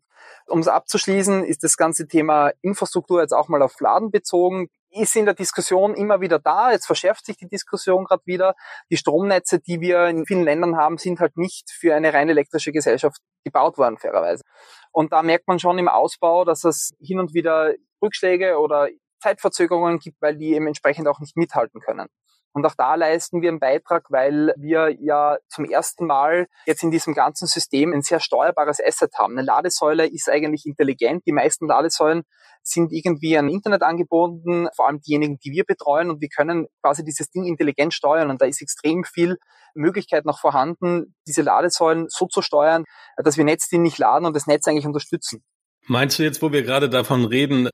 [0.48, 5.16] um es abzuschließen, ist das ganze Thema Infrastruktur jetzt auch mal auf Laden bezogen ist
[5.16, 6.72] in der Diskussion immer wieder da.
[6.72, 8.56] Jetzt verschärft sich die Diskussion gerade wieder.
[8.90, 12.72] Die Stromnetze, die wir in vielen Ländern haben, sind halt nicht für eine rein elektrische
[12.72, 14.44] Gesellschaft gebaut worden, fairerweise.
[14.92, 18.90] Und da merkt man schon im Ausbau, dass es hin und wieder Rückschläge oder
[19.22, 22.08] Zeitverzögerungen gibt, weil die eben entsprechend auch nicht mithalten können.
[22.54, 26.92] Und auch da leisten wir einen Beitrag, weil wir ja zum ersten Mal jetzt in
[26.92, 29.38] diesem ganzen System ein sehr steuerbares Asset haben.
[29.38, 31.24] Eine Ladesäule ist eigentlich intelligent.
[31.26, 32.24] Die meisten Ladesäulen
[32.62, 36.10] sind irgendwie an Internet angebunden, vor allem diejenigen, die wir betreuen.
[36.10, 38.30] Und wir können quasi dieses Ding intelligent steuern.
[38.30, 39.38] Und da ist extrem viel
[39.74, 42.84] Möglichkeit noch vorhanden, diese Ladesäulen so zu steuern,
[43.18, 45.44] dass wir netzdienlich laden und das Netz eigentlich unterstützen.
[45.88, 47.70] Meinst du jetzt, wo wir gerade davon reden,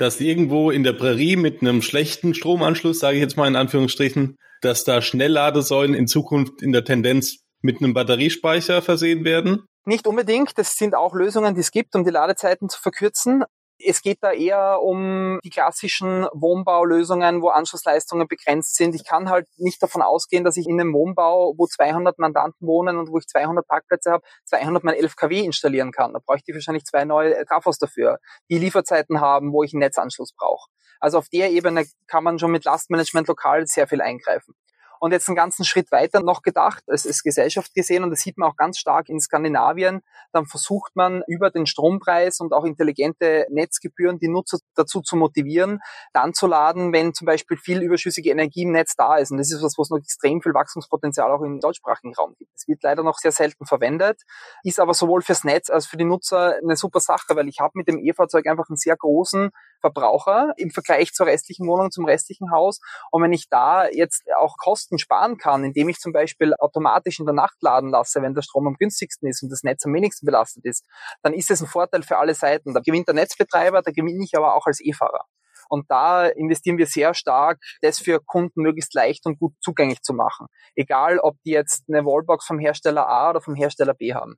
[0.00, 4.36] dass irgendwo in der Prärie mit einem schlechten Stromanschluss, sage ich jetzt mal in Anführungsstrichen,
[4.62, 9.64] dass da Schnellladesäulen in Zukunft in der Tendenz mit einem Batteriespeicher versehen werden?
[9.84, 10.56] Nicht unbedingt.
[10.56, 13.44] Das sind auch Lösungen, die es gibt, um die Ladezeiten zu verkürzen.
[13.84, 18.94] Es geht da eher um die klassischen Wohnbaulösungen, wo Anschlussleistungen begrenzt sind.
[18.94, 22.98] Ich kann halt nicht davon ausgehen, dass ich in einem Wohnbau, wo 200 Mandanten wohnen
[22.98, 26.12] und wo ich 200 Parkplätze habe, 200 mal 11 kW installieren kann.
[26.12, 30.34] Da bräuchte ich wahrscheinlich zwei neue Trafos dafür, die Lieferzeiten haben, wo ich einen Netzanschluss
[30.36, 30.68] brauche.
[31.00, 34.54] Also auf der Ebene kann man schon mit Lastmanagement lokal sehr viel eingreifen.
[35.00, 38.36] Und jetzt einen ganzen Schritt weiter noch gedacht, es ist Gesellschaft gesehen und das sieht
[38.36, 40.02] man auch ganz stark in Skandinavien.
[40.32, 45.80] Dann versucht man über den Strompreis und auch intelligente Netzgebühren die Nutzer dazu zu motivieren,
[46.12, 49.30] dann zu laden, wenn zum Beispiel viel überschüssige Energie im Netz da ist.
[49.30, 52.52] Und das ist was, wo es noch extrem viel Wachstumspotenzial auch im deutschsprachigen Raum gibt.
[52.54, 54.20] Es wird leider noch sehr selten verwendet,
[54.64, 57.72] ist aber sowohl fürs Netz als für die Nutzer eine super Sache, weil ich habe
[57.74, 62.50] mit dem E-Fahrzeug einfach einen sehr großen Verbraucher im Vergleich zur restlichen Wohnung, zum restlichen
[62.50, 62.80] Haus.
[63.10, 67.26] Und wenn ich da jetzt auch Kosten sparen kann, indem ich zum Beispiel automatisch in
[67.26, 70.26] der Nacht laden lasse, wenn der Strom am günstigsten ist und das Netz am wenigsten
[70.26, 70.84] belastet ist,
[71.22, 72.74] dann ist es ein Vorteil für alle Seiten.
[72.74, 75.24] Da gewinnt der Netzbetreiber, da gewinne ich aber auch als E-Fahrer.
[75.68, 80.12] Und da investieren wir sehr stark, das für Kunden möglichst leicht und gut zugänglich zu
[80.12, 80.48] machen.
[80.74, 84.36] Egal, ob die jetzt eine Wallbox vom Hersteller A oder vom Hersteller B haben.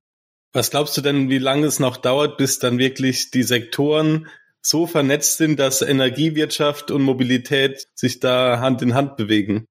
[0.52, 4.28] Was glaubst du denn, wie lange es noch dauert, bis dann wirklich die Sektoren
[4.62, 9.66] so vernetzt sind, dass Energiewirtschaft und Mobilität sich da Hand in Hand bewegen?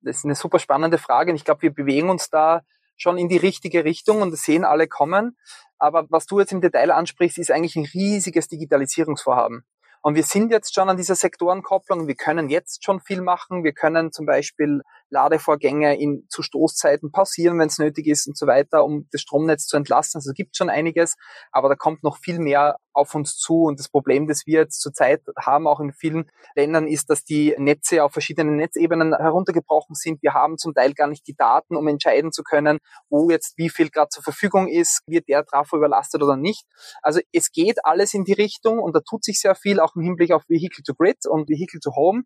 [0.00, 2.62] Das ist eine super spannende Frage ich glaube, wir bewegen uns da
[2.96, 5.36] schon in die richtige Richtung und das sehen alle kommen.
[5.78, 9.64] Aber was du jetzt im Detail ansprichst, ist eigentlich ein riesiges Digitalisierungsvorhaben.
[10.02, 12.06] Und wir sind jetzt schon an dieser Sektorenkopplung.
[12.06, 13.64] Wir können jetzt schon viel machen.
[13.64, 18.46] Wir können zum Beispiel Ladevorgänge in, zu Stoßzeiten pausieren, wenn es nötig ist und so
[18.46, 20.18] weiter, um das Stromnetz zu entlasten.
[20.18, 21.16] Also es gibt schon einiges,
[21.52, 23.62] aber da kommt noch viel mehr auf uns zu.
[23.62, 27.54] Und das Problem, das wir jetzt zurzeit haben, auch in vielen Ländern, ist, dass die
[27.56, 30.22] Netze auf verschiedenen Netzebenen heruntergebrochen sind.
[30.22, 33.70] Wir haben zum Teil gar nicht die Daten, um entscheiden zu können, wo jetzt wie
[33.70, 36.64] viel gerade zur Verfügung ist, wird der Trafo überlastet oder nicht.
[37.02, 40.02] Also es geht alles in die Richtung und da tut sich sehr viel, auch im
[40.02, 42.24] Hinblick auf Vehicle to Grid und Vehicle to Home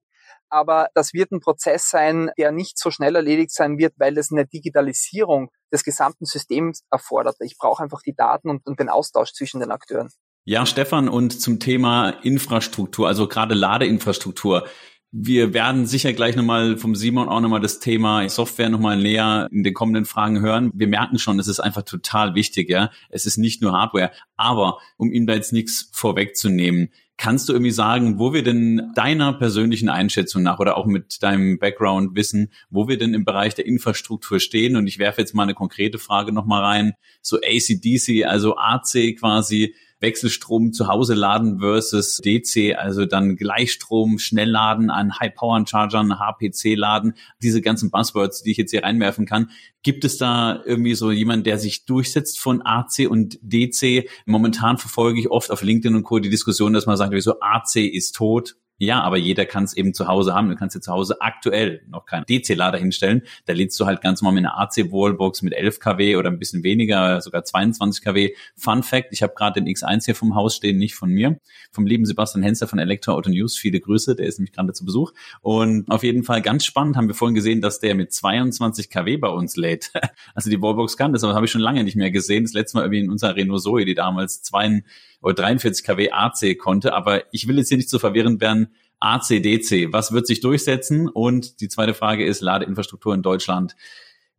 [0.48, 4.30] aber das wird ein Prozess sein, der nicht so schnell erledigt sein wird, weil es
[4.30, 7.36] eine Digitalisierung des gesamten Systems erfordert.
[7.40, 10.10] Ich brauche einfach die Daten und, und den Austausch zwischen den Akteuren.
[10.44, 14.66] Ja, Stefan, und zum Thema Infrastruktur, also gerade Ladeinfrastruktur.
[15.14, 19.62] Wir werden sicher gleich nochmal vom Simon auch nochmal das Thema Software nochmal näher in
[19.62, 20.72] den kommenden Fragen hören.
[20.74, 22.90] Wir merken schon, es ist einfach total wichtig, ja.
[23.08, 24.10] Es ist nicht nur Hardware.
[24.36, 29.32] Aber um ihm da jetzt nichts vorwegzunehmen, Kannst du irgendwie sagen, wo wir denn deiner
[29.32, 33.64] persönlichen Einschätzung nach oder auch mit deinem Background wissen, wo wir denn im Bereich der
[33.64, 34.74] Infrastruktur stehen?
[34.74, 36.94] Und ich werfe jetzt mal eine konkrete Frage nochmal rein.
[37.20, 44.90] So ACDC, also AC quasi, Wechselstrom zu Hause laden versus DC, also dann Gleichstrom, Schnellladen
[44.90, 49.50] an High-Power-Chargern, HPC laden, diese ganzen Buzzwords, die ich jetzt hier reinwerfen kann.
[49.82, 54.08] Gibt es da irgendwie so jemand, der sich durchsetzt von AC und DC?
[54.26, 56.18] Momentan verfolge ich oft auf LinkedIn und Co.
[56.18, 59.94] die Diskussion, dass man sagt, so AC ist tot, ja, aber jeder kann es eben
[59.94, 60.48] zu Hause haben.
[60.48, 63.22] Du kannst dir zu Hause aktuell noch keinen DC-Lader hinstellen.
[63.46, 66.64] Da lädst du halt ganz normal mit einer AC-Wallbox mit 11 kW oder ein bisschen
[66.64, 68.34] weniger, sogar 22 kW.
[68.56, 71.38] Fun Fact, ich habe gerade den X1 hier vom Haus stehen, nicht von mir,
[71.70, 73.56] vom lieben Sebastian Henster von Elektro Auto News.
[73.56, 75.12] Viele Grüße, der ist nämlich gerade zu Besuch.
[75.42, 79.16] Und auf jeden Fall ganz spannend, haben wir vorhin gesehen, dass der mit 22 kW
[79.16, 79.92] bei uns lädt.
[80.34, 82.44] Also die Wallbox kann das, aber habe ich schon lange nicht mehr gesehen.
[82.44, 84.82] Das letzte Mal irgendwie in unserer Renault Zoe, die damals zwei
[85.22, 86.92] oder 43 kW AC konnte.
[86.92, 88.71] Aber ich will jetzt hier nicht so verwirrend werden.
[89.02, 91.08] AC-DC, was wird sich durchsetzen?
[91.08, 93.74] Und die zweite Frage ist Ladeinfrastruktur in Deutschland.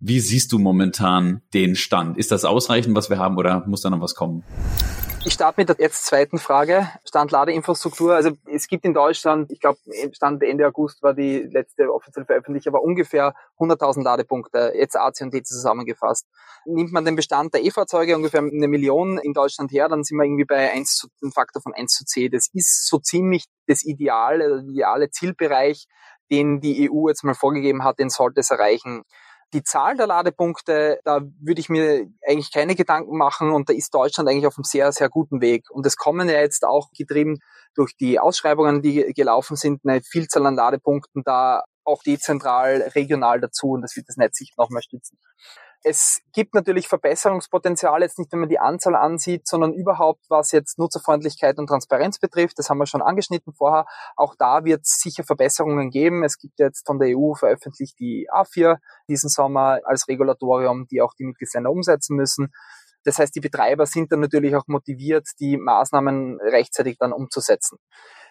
[0.06, 2.18] Wie siehst du momentan den Stand?
[2.18, 4.44] Ist das ausreichend, was wir haben, oder muss da noch was kommen?
[5.24, 8.14] Ich starte mit der jetzt zweiten Frage, Stand Ladeinfrastruktur.
[8.14, 9.80] Also es gibt in Deutschland, ich glaube
[10.12, 15.34] Stand Ende August war die letzte offizielle Veröffentlichung, aber ungefähr 100.000 Ladepunkte, jetzt AC und
[15.34, 16.28] DC zusammengefasst.
[16.66, 20.26] Nimmt man den Bestand der E-Fahrzeuge ungefähr eine Million in Deutschland her, dann sind wir
[20.26, 22.30] irgendwie bei 1 zu, einem Faktor von 1 zu 10.
[22.30, 25.86] Das ist so ziemlich das ideale, der ideale Zielbereich,
[26.30, 29.04] den die EU jetzt mal vorgegeben hat, den sollte es erreichen.
[29.54, 33.94] Die Zahl der Ladepunkte, da würde ich mir eigentlich keine Gedanken machen und da ist
[33.94, 35.70] Deutschland eigentlich auf einem sehr, sehr guten Weg.
[35.70, 37.40] Und es kommen ja jetzt auch getrieben
[37.76, 43.72] durch die Ausschreibungen, die gelaufen sind, eine Vielzahl an Ladepunkten da auch dezentral, regional dazu
[43.72, 45.18] und das wird das Netz sich nochmal stützen.
[45.86, 50.80] Es gibt natürlich Verbesserungspotenzial, jetzt nicht, wenn man die Anzahl ansieht, sondern überhaupt, was jetzt
[50.80, 52.58] Nutzerfreundlichkeit und Transparenz betrifft.
[52.58, 53.86] Das haben wir schon angeschnitten vorher.
[54.16, 56.24] Auch da wird es sicher Verbesserungen geben.
[56.24, 58.78] Es gibt jetzt von der EU veröffentlicht die A4
[59.10, 62.54] diesen Sommer als Regulatorium, die auch die Mitgliedsländer umsetzen müssen.
[63.04, 67.78] Das heißt, die Betreiber sind dann natürlich auch motiviert, die Maßnahmen rechtzeitig dann umzusetzen.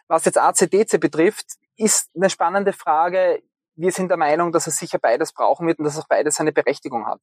[0.08, 3.42] Was jetzt ACDC betrifft, ist eine spannende Frage
[3.74, 6.52] wir sind der Meinung, dass es sicher beides brauchen wird und dass auch beides seine
[6.52, 7.20] Berechtigung hat.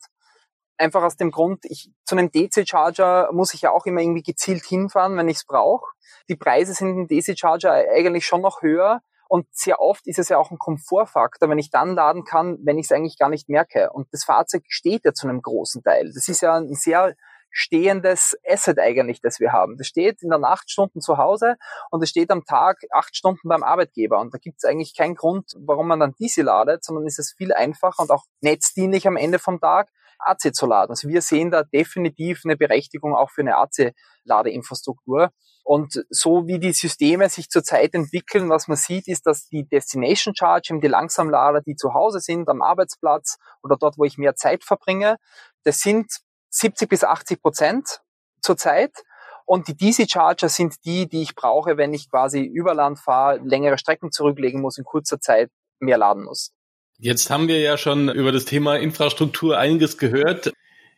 [0.78, 4.64] Einfach aus dem Grund, ich, zu einem DC-Charger muss ich ja auch immer irgendwie gezielt
[4.64, 5.86] hinfahren, wenn ich es brauche.
[6.30, 10.40] Die Preise sind im DC-Charger eigentlich schon noch höher und sehr oft ist es ja
[10.40, 13.92] auch ein Komfortfaktor, wenn ich dann laden kann, wenn ich es eigentlich gar nicht merke.
[13.92, 16.12] Und das Fahrzeug steht ja zu einem großen Teil.
[16.14, 17.16] Das ist ja ein sehr
[17.52, 19.78] stehendes Asset eigentlich, das wir haben.
[19.78, 21.56] Das steht in der Nacht Stunden zu Hause
[21.92, 24.20] und es steht am Tag acht Stunden beim Arbeitgeber.
[24.20, 27.34] Und da gibt es eigentlich keinen Grund, warum man dann diese ladet, sondern ist es
[27.36, 30.92] viel einfacher und auch netzdienlich am Ende vom Tag, AC zu laden.
[30.92, 35.32] Also wir sehen da definitiv eine Berechtigung auch für eine AC-Ladeinfrastruktur.
[35.64, 40.36] Und so wie die Systeme sich zurzeit entwickeln, was man sieht, ist, dass die Destination
[40.36, 44.64] Charge, die Langsamlader, die zu Hause sind, am Arbeitsplatz oder dort, wo ich mehr Zeit
[44.64, 45.18] verbringe,
[45.64, 48.02] das sind 70 bis 80 Prozent
[48.42, 48.92] zurzeit.
[49.46, 53.78] Und die DC-Charger sind die, die ich brauche, wenn ich quasi über Land fahre, längere
[53.78, 56.52] Strecken zurücklegen muss, in kurzer Zeit mehr laden muss.
[57.00, 60.52] Jetzt haben wir ja schon über das Thema Infrastruktur einiges gehört.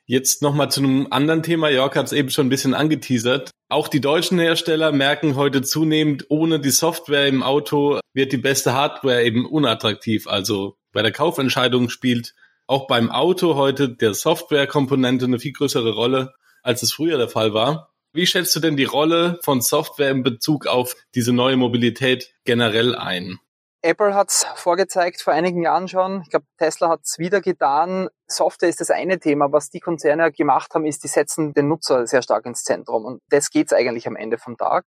[0.06, 1.70] Jetzt nochmal zu einem anderen Thema.
[1.70, 3.52] Jörg hat es eben schon ein bisschen angeteasert.
[3.70, 8.74] Auch die deutschen Hersteller merken heute zunehmend, ohne die Software im Auto wird die beste
[8.74, 10.28] Hardware eben unattraktiv.
[10.28, 12.34] Also bei der Kaufentscheidung spielt
[12.72, 17.54] auch beim Auto heute der Softwarekomponente eine viel größere Rolle, als es früher der Fall
[17.54, 17.92] war.
[18.14, 22.96] Wie schätzt du denn die Rolle von Software in Bezug auf diese neue Mobilität generell
[22.96, 23.40] ein?
[23.82, 26.22] Apple hat es vorgezeigt vor einigen Jahren schon.
[26.22, 28.08] Ich glaube, Tesla hat es wieder getan.
[28.28, 29.52] Software ist das eine Thema.
[29.52, 33.04] Was die Konzerne gemacht haben, ist, die setzen den Nutzer sehr stark ins Zentrum.
[33.04, 34.86] Und das geht's eigentlich am Ende vom Tag.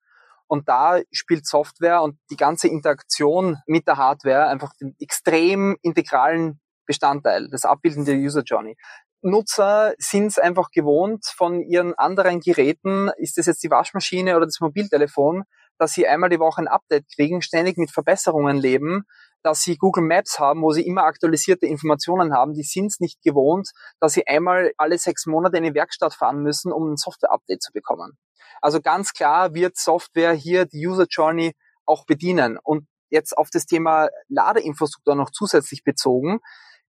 [0.47, 6.59] Und da spielt Software und die ganze Interaktion mit der Hardware einfach den extrem integralen
[6.87, 8.75] Bestandteil, das Abbilden der User Journey.
[9.21, 14.45] Nutzer sind es einfach gewohnt von ihren anderen Geräten, ist das jetzt die Waschmaschine oder
[14.45, 15.43] das Mobiltelefon,
[15.77, 19.03] dass sie einmal die Woche ein Update kriegen, ständig mit Verbesserungen leben,
[19.43, 22.53] dass sie Google Maps haben, wo sie immer aktualisierte Informationen haben.
[22.53, 23.69] Die sind es nicht gewohnt,
[23.99, 27.71] dass sie einmal alle sechs Monate in die Werkstatt fahren müssen, um ein Software-Update zu
[27.71, 28.17] bekommen.
[28.61, 31.53] Also ganz klar wird Software hier die User Journey
[31.85, 32.57] auch bedienen.
[32.61, 36.39] Und jetzt auf das Thema Ladeinfrastruktur noch zusätzlich bezogen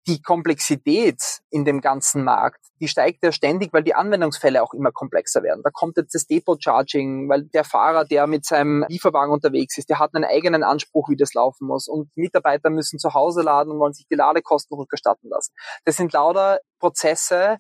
[0.07, 4.91] die Komplexität in dem ganzen Markt, die steigt ja ständig, weil die Anwendungsfälle auch immer
[4.91, 5.63] komplexer werden.
[5.63, 9.91] Da kommt jetzt das Depot Charging, weil der Fahrer, der mit seinem Lieferwagen unterwegs ist,
[9.91, 11.89] der hat einen eigenen Anspruch, wie das laufen muss.
[11.89, 15.53] Und Mitarbeiter müssen zu Hause laden und wollen sich die Ladekosten rückerstatten lassen.
[15.85, 17.59] Das sind lauter Prozesse,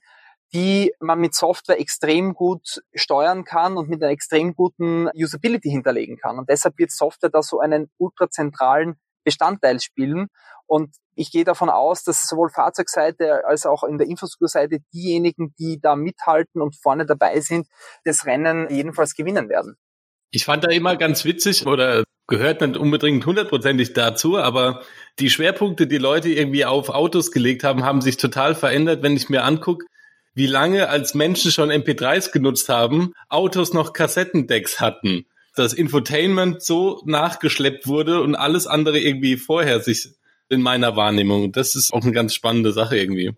[0.53, 6.16] die man mit Software extrem gut steuern kann und mit einer extrem guten Usability hinterlegen
[6.16, 6.38] kann.
[6.38, 8.98] Und deshalb wird Software da so einen ultrazentralen
[9.29, 10.29] Bestandteil spielen.
[10.67, 15.79] Und ich gehe davon aus, dass sowohl Fahrzeugseite als auch in der Infrastrukturseite diejenigen, die
[15.79, 17.67] da mithalten und vorne dabei sind,
[18.05, 19.77] das Rennen jedenfalls gewinnen werden.
[20.31, 24.83] Ich fand da immer ganz witzig oder gehört nicht unbedingt hundertprozentig dazu, aber
[25.19, 29.29] die Schwerpunkte, die Leute irgendwie auf Autos gelegt haben, haben sich total verändert, wenn ich
[29.29, 29.85] mir angucke,
[30.35, 35.27] wie lange als Menschen schon MP3s genutzt haben, Autos noch Kassettendecks hatten
[35.59, 40.11] das Infotainment so nachgeschleppt wurde und alles andere irgendwie vorher sich
[40.49, 41.53] in meiner Wahrnehmung.
[41.53, 43.33] Das ist auch eine ganz spannende Sache irgendwie.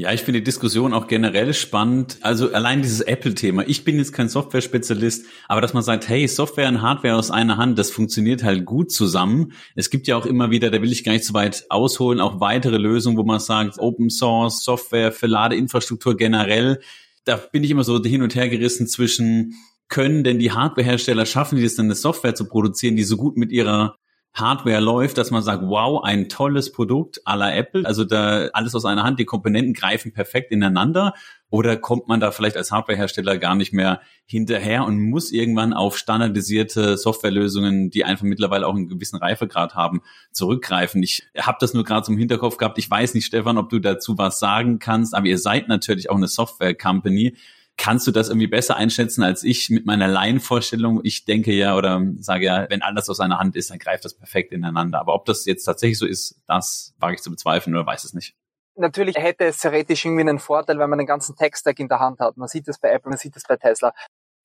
[0.00, 2.16] Ja, ich finde die Diskussion auch generell spannend.
[2.22, 3.68] Also allein dieses Apple-Thema.
[3.68, 7.58] Ich bin jetzt kein Software-Spezialist, aber dass man sagt, hey, Software und Hardware aus einer
[7.58, 9.52] Hand, das funktioniert halt gut zusammen.
[9.74, 12.40] Es gibt ja auch immer wieder, da will ich gar nicht so weit ausholen, auch
[12.40, 16.80] weitere Lösungen, wo man sagt, Open Source, Software für Ladeinfrastruktur generell.
[17.24, 19.52] Da bin ich immer so hin und her gerissen zwischen
[19.90, 23.36] können denn die Hardwarehersteller schaffen, die das dann eine Software zu produzieren, die so gut
[23.36, 23.96] mit ihrer
[24.32, 28.76] Hardware läuft, dass man sagt, wow, ein tolles Produkt à la Apple, also da alles
[28.76, 31.14] aus einer Hand, die Komponenten greifen perfekt ineinander
[31.50, 35.98] oder kommt man da vielleicht als Hardwarehersteller gar nicht mehr hinterher und muss irgendwann auf
[35.98, 40.00] standardisierte Softwarelösungen, die einfach mittlerweile auch einen gewissen Reifegrad haben,
[40.30, 41.02] zurückgreifen.
[41.02, 42.78] Ich habe das nur gerade zum Hinterkopf gehabt.
[42.78, 46.16] Ich weiß nicht, Stefan, ob du dazu was sagen kannst, aber ihr seid natürlich auch
[46.16, 47.34] eine Software-Company.
[47.82, 51.00] Kannst du das irgendwie besser einschätzen als ich mit meiner Laienvorstellung?
[51.02, 54.12] Ich denke ja oder sage ja, wenn alles aus einer Hand ist, dann greift das
[54.12, 55.00] perfekt ineinander.
[55.00, 58.12] Aber ob das jetzt tatsächlich so ist, das wage ich zu bezweifeln oder weiß es
[58.12, 58.34] nicht.
[58.74, 62.20] Natürlich hätte es theoretisch irgendwie einen Vorteil, wenn man den ganzen Tech-Stack in der Hand
[62.20, 62.36] hat.
[62.36, 63.94] Man sieht das bei Apple, man sieht das bei Tesla.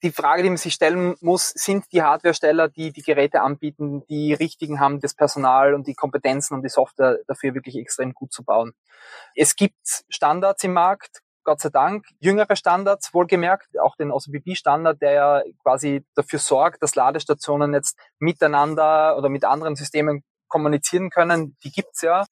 [0.02, 4.34] Die Frage, die man sich stellen muss, sind die Hardwaresteller, die die Geräte anbieten, die
[4.34, 8.46] richtigen haben, das Personal und die Kompetenzen, um die Software dafür wirklich extrem gut zu
[8.46, 8.72] bauen.
[9.36, 15.12] Es gibt Standards im Markt, Gott sei Dank jüngere Standards, wohlgemerkt, auch den OCPP-Standard, der
[15.12, 21.56] ja quasi dafür sorgt, dass Ladestationen jetzt miteinander oder mit anderen Systemen kommunizieren können.
[21.64, 22.26] Die gibt's ja.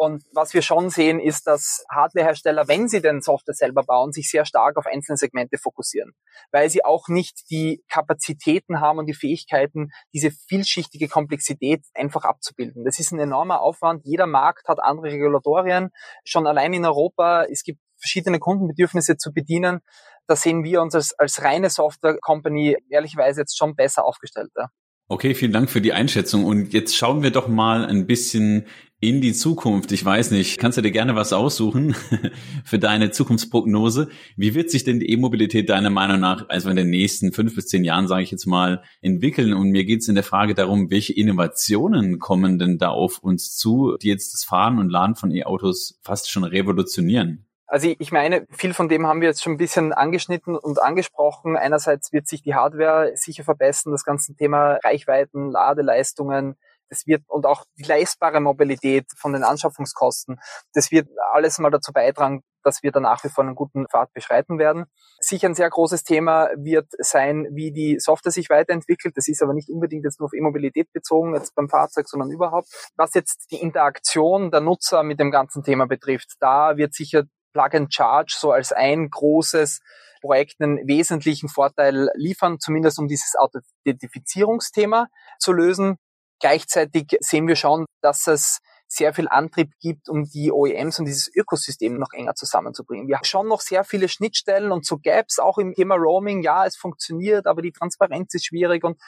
[0.00, 4.30] Und was wir schon sehen, ist, dass Hardwarehersteller, wenn sie den Software selber bauen, sich
[4.30, 6.12] sehr stark auf einzelne Segmente fokussieren,
[6.52, 12.84] weil sie auch nicht die Kapazitäten haben und die Fähigkeiten, diese vielschichtige Komplexität einfach abzubilden.
[12.84, 14.04] Das ist ein enormer Aufwand.
[14.04, 15.90] Jeder Markt hat andere Regulatorien.
[16.24, 19.80] Schon allein in Europa, es gibt verschiedene Kundenbedürfnisse zu bedienen.
[20.26, 24.50] Da sehen wir uns als, als reine Software-Company ehrlicherweise jetzt schon besser aufgestellt.
[24.56, 24.68] Ja.
[25.10, 26.44] Okay, vielen Dank für die Einschätzung.
[26.44, 28.66] Und jetzt schauen wir doch mal ein bisschen
[29.00, 29.90] in die Zukunft.
[29.90, 31.94] Ich weiß nicht, kannst du dir gerne was aussuchen
[32.64, 34.08] für deine Zukunftsprognose?
[34.36, 37.68] Wie wird sich denn die E-Mobilität deiner Meinung nach, also in den nächsten fünf bis
[37.68, 39.54] zehn Jahren, sage ich jetzt mal, entwickeln?
[39.54, 43.56] Und mir geht es in der Frage darum, welche Innovationen kommen denn da auf uns
[43.56, 47.47] zu, die jetzt das Fahren und Laden von E-Autos fast schon revolutionieren?
[47.70, 51.54] Also ich meine, viel von dem haben wir jetzt schon ein bisschen angeschnitten und angesprochen.
[51.54, 56.56] Einerseits wird sich die Hardware sicher verbessern, das ganze Thema Reichweiten, Ladeleistungen,
[56.88, 60.40] das wird und auch die leistbare Mobilität von den Anschaffungskosten,
[60.72, 64.12] das wird alles mal dazu beitragen, dass wir da nach wie vor einen guten Pfad
[64.12, 64.86] beschreiten werden.
[65.20, 69.16] Sicher ein sehr großes Thema wird sein, wie die Software sich weiterentwickelt.
[69.16, 72.68] Das ist aber nicht unbedingt jetzt nur auf E-Mobilität bezogen, jetzt beim Fahrzeug, sondern überhaupt.
[72.96, 77.70] Was jetzt die Interaktion der Nutzer mit dem ganzen Thema betrifft, da wird sicher Plug
[77.74, 79.80] and Charge so als ein großes
[80.20, 85.08] Projekt einen wesentlichen Vorteil liefern, zumindest um dieses Authentifizierungsthema
[85.38, 85.96] zu lösen.
[86.40, 88.58] Gleichzeitig sehen wir schon, dass es
[88.90, 93.06] sehr viel Antrieb gibt, um die OEMs und dieses Ökosystem noch enger zusammenzubringen.
[93.06, 96.42] Wir haben schon noch sehr viele Schnittstellen und so Gaps auch im Thema Roaming.
[96.42, 98.98] Ja, es funktioniert, aber die Transparenz ist schwierig und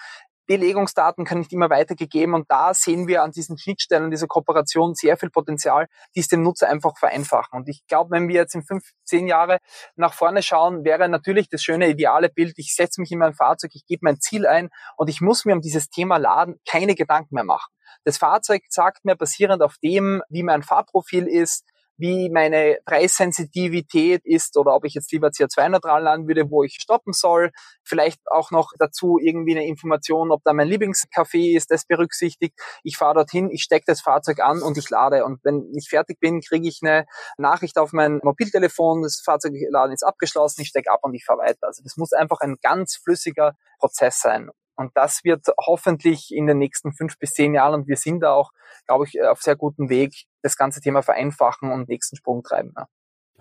[0.50, 5.16] Belegungsdaten können nicht immer weitergegeben und da sehen wir an diesen Schnittstellen dieser Kooperation sehr
[5.16, 5.86] viel Potenzial,
[6.16, 7.56] die es dem Nutzer einfach vereinfachen.
[7.56, 9.58] Und ich glaube, wenn wir jetzt in fünf, zehn Jahre
[9.94, 13.70] nach vorne schauen, wäre natürlich das schöne ideale Bild, ich setze mich in mein Fahrzeug,
[13.74, 17.36] ich gebe mein Ziel ein und ich muss mir um dieses Thema Laden keine Gedanken
[17.36, 17.72] mehr machen.
[18.02, 21.64] Das Fahrzeug sagt mir basierend auf dem, wie mein Fahrprofil ist,
[22.00, 27.12] wie meine Preissensitivität ist oder ob ich jetzt lieber CO2-neutral laden würde, wo ich stoppen
[27.12, 27.50] soll.
[27.84, 32.58] Vielleicht auch noch dazu irgendwie eine Information, ob da mein Lieblingscafé ist, das berücksichtigt.
[32.82, 35.24] Ich fahre dorthin, ich stecke das Fahrzeug an und ich lade.
[35.24, 37.06] Und wenn ich fertig bin, kriege ich eine
[37.38, 41.66] Nachricht auf mein Mobiltelefon, das Fahrzeugladen ist abgeschlossen, ich stecke ab und ich fahre weiter.
[41.66, 44.50] Also das muss einfach ein ganz flüssiger Prozess sein.
[44.80, 48.32] Und das wird hoffentlich in den nächsten fünf bis zehn Jahren, und wir sind da
[48.32, 48.50] auch,
[48.86, 52.72] glaube ich, auf sehr gutem Weg, das ganze Thema vereinfachen und nächsten Sprung treiben.
[52.74, 52.86] Ja.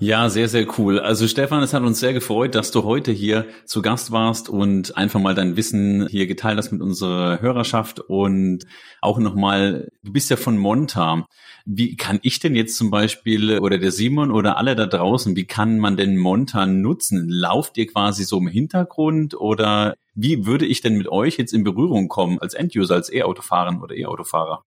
[0.01, 0.97] Ja, sehr, sehr cool.
[0.99, 4.95] Also Stefan, es hat uns sehr gefreut, dass du heute hier zu Gast warst und
[4.95, 8.65] einfach mal dein Wissen hier geteilt hast mit unserer Hörerschaft und
[9.01, 11.27] auch nochmal, du bist ja von Monta.
[11.65, 15.45] Wie kann ich denn jetzt zum Beispiel oder der Simon oder alle da draußen, wie
[15.45, 17.27] kann man denn Monta nutzen?
[17.27, 21.65] Lauft ihr quasi so im Hintergrund oder wie würde ich denn mit euch jetzt in
[21.65, 24.63] Berührung kommen als Enduser, als E-Autofahrer oder E-Autofahrer?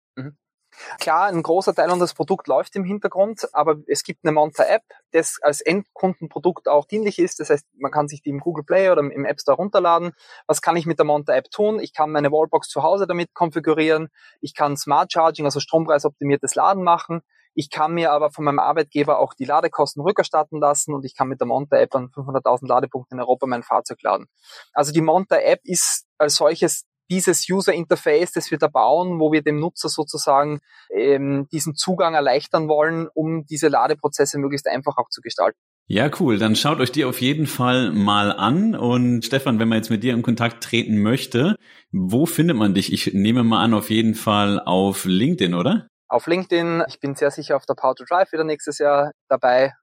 [1.00, 5.40] Klar, ein großer Teil unseres Produkts läuft im Hintergrund, aber es gibt eine Monta-App, das
[5.42, 7.40] als Endkundenprodukt auch dienlich ist.
[7.40, 10.12] Das heißt, man kann sich die im Google Play oder im App Store runterladen.
[10.46, 11.80] Was kann ich mit der Monta-App tun?
[11.80, 14.10] Ich kann meine Wallbox zu Hause damit konfigurieren.
[14.42, 17.22] Ich kann Smart Charging, also strompreisoptimiertes Laden machen.
[17.60, 21.28] Ich kann mir aber von meinem Arbeitgeber auch die Ladekosten rückerstatten lassen und ich kann
[21.28, 24.28] mit der Monta-App an 500.000 Ladepunkten in Europa mein Fahrzeug laden.
[24.74, 29.42] Also die Monta-App ist als solches dieses User Interface, das wir da bauen, wo wir
[29.42, 35.22] dem Nutzer sozusagen ähm, diesen Zugang erleichtern wollen, um diese Ladeprozesse möglichst einfach auch zu
[35.22, 35.58] gestalten.
[35.90, 36.38] Ja, cool.
[36.38, 38.76] Dann schaut euch die auf jeden Fall mal an.
[38.76, 41.56] Und Stefan, wenn man jetzt mit dir in Kontakt treten möchte,
[41.92, 42.92] wo findet man dich?
[42.92, 45.88] Ich nehme mal an, auf jeden Fall auf LinkedIn, oder?
[46.10, 46.84] Auf LinkedIn.
[46.90, 49.74] Ich bin sehr sicher auf der Power to Drive wieder nächstes Jahr dabei.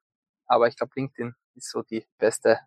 [0.46, 2.58] Aber ich glaube, LinkedIn ist so die beste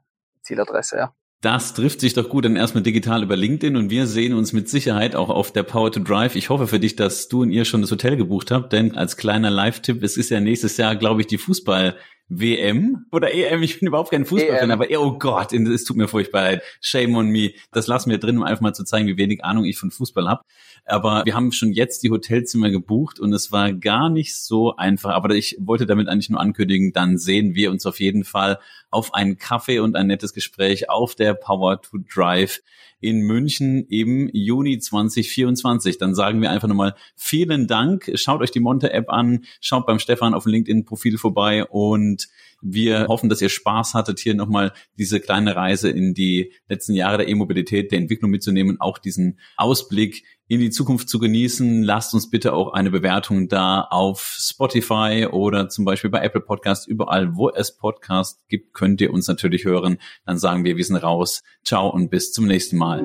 [0.42, 1.14] Zieladresse, ja.
[1.42, 4.68] Das trifft sich doch gut dann erstmal digital über LinkedIn und wir sehen uns mit
[4.70, 6.36] Sicherheit auch auf der Power to Drive.
[6.36, 9.18] Ich hoffe für dich, dass du und ihr schon das Hotel gebucht habt, denn als
[9.18, 11.96] kleiner Live-Tipp, es ist ja nächstes Jahr, glaube ich, die Fußball-
[12.30, 16.42] WM oder EM, ich bin überhaupt kein Fußballfan, aber oh Gott, es tut mir furchtbar
[16.42, 16.62] leid.
[16.82, 17.54] Shame on me.
[17.72, 20.28] Das lassen wir drin, um einfach mal zu zeigen, wie wenig Ahnung ich von Fußball
[20.28, 20.42] habe.
[20.86, 25.12] Aber wir haben schon jetzt die Hotelzimmer gebucht und es war gar nicht so einfach.
[25.12, 28.60] Aber ich wollte damit eigentlich nur ankündigen, dann sehen wir uns auf jeden Fall
[28.90, 32.62] auf einen Kaffee und ein nettes Gespräch auf der Power to Drive
[33.00, 35.98] in München im Juni 2024.
[35.98, 38.12] Dann sagen wir einfach nochmal vielen Dank.
[38.16, 42.28] Schaut euch die Monte-App an, schaut beim Stefan auf dem LinkedIn-Profil vorbei und
[42.62, 47.18] wir hoffen, dass ihr Spaß hattet, hier nochmal diese kleine Reise in die letzten Jahre
[47.18, 51.84] der E-Mobilität, der Entwicklung mitzunehmen, auch diesen Ausblick in die Zukunft zu genießen.
[51.84, 56.88] Lasst uns bitte auch eine Bewertung da auf Spotify oder zum Beispiel bei Apple Podcast.
[56.88, 59.98] Überall, wo es Podcast gibt, könnt ihr uns natürlich hören.
[60.26, 61.44] Dann sagen wir, wir sind raus.
[61.64, 63.04] Ciao und bis zum nächsten Mal.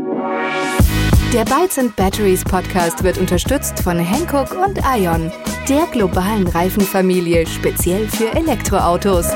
[1.33, 5.33] Der Bytes and Batteries Podcast wird unterstützt von Hankook und Ion,
[5.67, 9.29] der globalen Reifenfamilie speziell für Elektroautos.